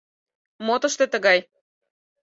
—Мо 0.65 0.75
тыште 0.81 1.05
тыгай?.. 1.13 1.39